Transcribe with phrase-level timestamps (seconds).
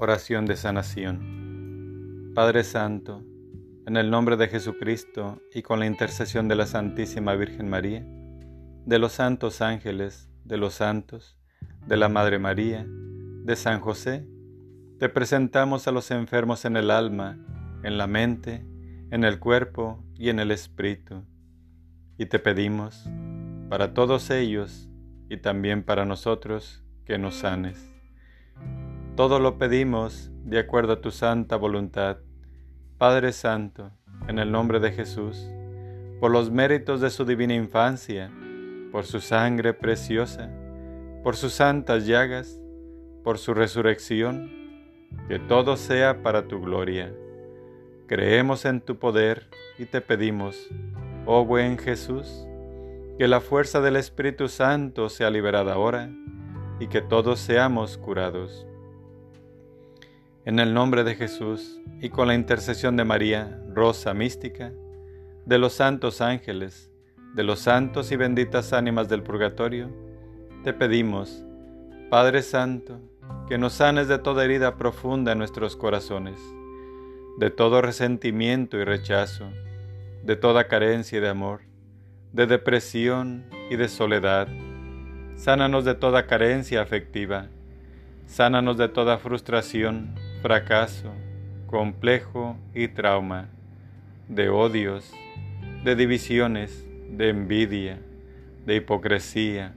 [0.00, 2.30] Oración de sanación.
[2.32, 3.24] Padre Santo,
[3.84, 8.06] en el nombre de Jesucristo y con la intercesión de la Santísima Virgen María,
[8.86, 11.36] de los santos ángeles, de los santos,
[11.84, 14.24] de la Madre María, de San José,
[15.00, 17.36] te presentamos a los enfermos en el alma,
[17.82, 18.64] en la mente,
[19.10, 21.24] en el cuerpo y en el espíritu.
[22.16, 23.04] Y te pedimos,
[23.68, 24.88] para todos ellos
[25.28, 27.97] y también para nosotros, que nos sanes
[29.18, 32.18] todo lo pedimos de acuerdo a tu santa voluntad.
[32.98, 33.90] Padre Santo,
[34.28, 35.50] en el nombre de Jesús,
[36.20, 38.30] por los méritos de su divina infancia,
[38.92, 40.48] por su sangre preciosa,
[41.24, 42.60] por sus santas llagas,
[43.24, 44.52] por su resurrección,
[45.26, 47.12] que todo sea para tu gloria.
[48.06, 49.48] Creemos en tu poder
[49.80, 50.68] y te pedimos,
[51.26, 52.46] oh buen Jesús,
[53.18, 56.08] que la fuerza del Espíritu Santo sea liberada ahora
[56.78, 58.68] y que todos seamos curados.
[60.44, 64.72] En el nombre de Jesús y con la intercesión de María, Rosa Mística,
[65.44, 66.90] de los santos ángeles,
[67.34, 69.90] de los santos y benditas ánimas del purgatorio,
[70.62, 71.44] te pedimos,
[72.08, 73.00] Padre Santo,
[73.48, 76.40] que nos sanes de toda herida profunda en nuestros corazones,
[77.38, 79.50] de todo resentimiento y rechazo,
[80.22, 81.62] de toda carencia de amor,
[82.32, 84.48] de depresión y de soledad.
[85.36, 87.48] Sánanos de toda carencia afectiva,
[88.26, 91.12] sánanos de toda frustración fracaso,
[91.66, 93.48] complejo y trauma,
[94.28, 95.12] de odios,
[95.84, 97.98] de divisiones, de envidia,
[98.64, 99.74] de hipocresía,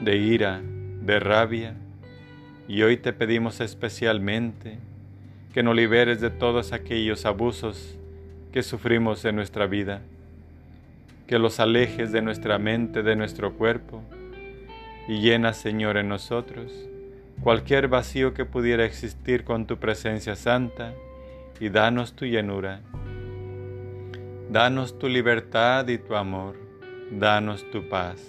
[0.00, 0.60] de ira,
[1.02, 1.74] de rabia.
[2.68, 4.78] Y hoy te pedimos especialmente
[5.54, 7.96] que nos liberes de todos aquellos abusos
[8.52, 10.02] que sufrimos en nuestra vida,
[11.26, 14.02] que los alejes de nuestra mente, de nuestro cuerpo,
[15.08, 16.89] y llena, Señor, en nosotros
[17.42, 20.92] cualquier vacío que pudiera existir con tu presencia santa
[21.58, 22.80] y danos tu llenura.
[24.50, 26.56] Danos tu libertad y tu amor,
[27.10, 28.20] danos tu paz.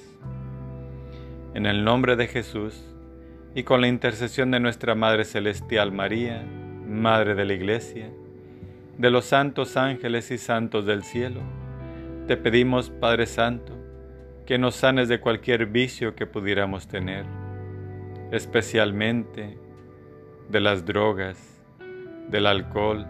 [1.54, 2.82] En el nombre de Jesús
[3.54, 6.44] y con la intercesión de nuestra Madre Celestial María,
[6.88, 8.10] Madre de la Iglesia,
[8.98, 11.42] de los santos ángeles y santos del cielo,
[12.28, 13.74] te pedimos, Padre Santo,
[14.46, 17.41] que nos sanes de cualquier vicio que pudiéramos tener
[18.32, 19.58] especialmente
[20.50, 21.38] de las drogas,
[22.30, 23.06] del alcohol,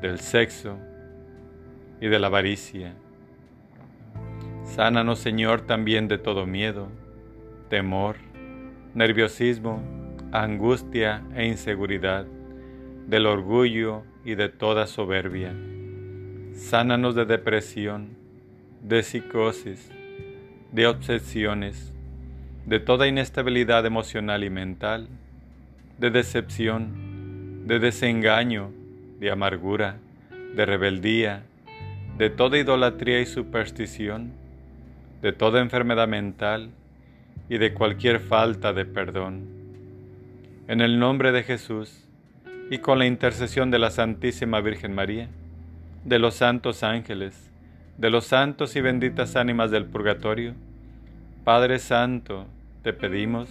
[0.00, 0.78] del sexo
[2.00, 2.94] y de la avaricia.
[4.64, 6.88] Sánanos, Señor, también de todo miedo,
[7.68, 8.16] temor,
[8.94, 9.82] nerviosismo,
[10.32, 12.26] angustia e inseguridad,
[13.06, 15.54] del orgullo y de toda soberbia.
[16.54, 18.16] Sánanos de depresión,
[18.80, 19.90] de psicosis,
[20.70, 21.91] de obsesiones,
[22.66, 25.08] de toda inestabilidad emocional y mental,
[25.98, 28.70] de decepción, de desengaño,
[29.18, 29.96] de amargura,
[30.54, 31.42] de rebeldía,
[32.18, 34.32] de toda idolatría y superstición,
[35.22, 36.70] de toda enfermedad mental
[37.48, 39.46] y de cualquier falta de perdón.
[40.68, 42.04] En el nombre de Jesús
[42.70, 45.28] y con la intercesión de la Santísima Virgen María,
[46.04, 47.50] de los santos ángeles,
[47.98, 50.54] de los santos y benditas ánimas del purgatorio,
[51.44, 52.46] Padre Santo,
[52.82, 53.48] te pedimos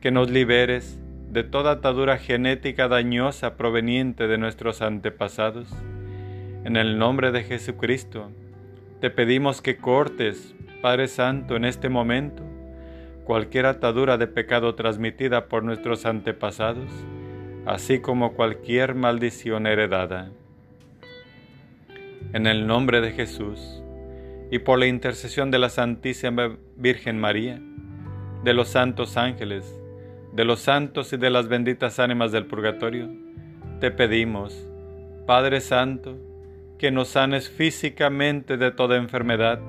[0.00, 1.00] que nos liberes
[1.32, 5.68] de toda atadura genética dañosa proveniente de nuestros antepasados.
[6.62, 8.30] En el nombre de Jesucristo,
[9.00, 12.44] te pedimos que cortes, Padre Santo, en este momento,
[13.24, 16.88] cualquier atadura de pecado transmitida por nuestros antepasados,
[17.66, 20.30] así como cualquier maldición heredada.
[22.32, 23.82] En el nombre de Jesús,
[24.50, 27.60] y por la intercesión de la Santísima Virgen María,
[28.44, 29.78] de los santos ángeles,
[30.32, 33.08] de los santos y de las benditas ánimas del purgatorio,
[33.80, 34.66] te pedimos,
[35.26, 36.16] Padre Santo,
[36.78, 39.60] que nos sanes físicamente de toda enfermedad,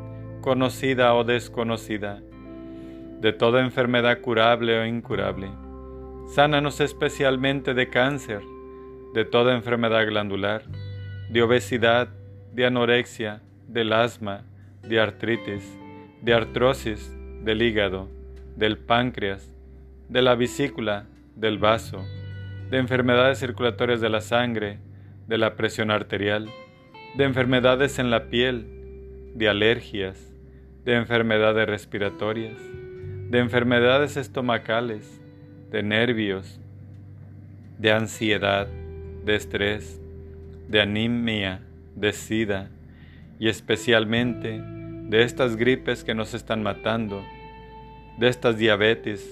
[0.41, 2.21] conocida o desconocida,
[3.19, 5.49] de toda enfermedad curable o incurable.
[6.29, 8.41] Sánanos especialmente de cáncer,
[9.13, 10.63] de toda enfermedad glandular,
[11.29, 12.09] de obesidad,
[12.53, 14.45] de anorexia, del asma,
[14.83, 15.77] de artritis,
[16.21, 18.09] de artrosis, del hígado,
[18.55, 19.55] del páncreas,
[20.09, 21.05] de la vesícula,
[21.35, 22.03] del vaso,
[22.69, 24.79] de enfermedades circulatorias de la sangre,
[25.27, 26.49] de la presión arterial,
[27.15, 28.65] de enfermedades en la piel,
[29.35, 30.33] de alergias,
[30.85, 32.57] de enfermedades respiratorias,
[33.29, 35.21] de enfermedades estomacales,
[35.71, 36.59] de nervios,
[37.77, 38.67] de ansiedad,
[39.23, 40.01] de estrés,
[40.67, 41.61] de anemia,
[41.95, 42.69] de sida,
[43.39, 47.23] y especialmente de estas gripes que nos están matando,
[48.17, 49.27] de estas diabetes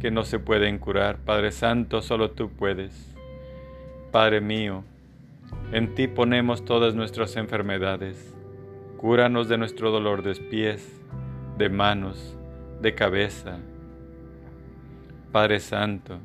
[0.00, 1.18] que no se pueden curar.
[1.18, 3.14] Padre Santo, solo tú puedes.
[4.12, 4.84] Padre mío,
[5.72, 8.34] en ti ponemos todas nuestras enfermedades.
[8.96, 10.88] Cúranos de nuestro dolor de pies,
[11.58, 12.36] de manos,
[12.80, 13.58] de cabeza.
[15.32, 16.18] Padre Santo,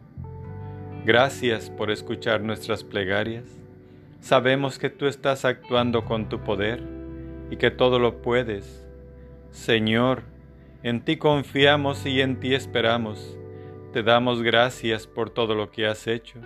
[1.04, 3.46] gracias por escuchar nuestras plegarias.
[4.22, 7.03] Sabemos que tú estás actuando con tu poder
[7.54, 8.84] y que todo lo puedes.
[9.52, 10.24] Señor,
[10.82, 13.38] en ti confiamos y en ti esperamos.
[13.92, 16.40] Te damos gracias por todo lo que has hecho,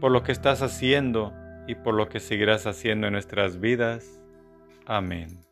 [0.00, 1.34] por lo que estás haciendo
[1.66, 4.22] y por lo que seguirás haciendo en nuestras vidas.
[4.86, 5.47] Amén.